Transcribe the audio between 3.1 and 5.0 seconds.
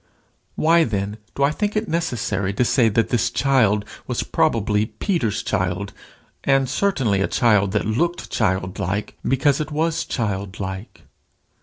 child was probably